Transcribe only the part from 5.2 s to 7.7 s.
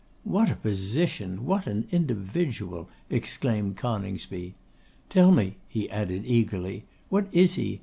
me,' he added, eagerly, 'what is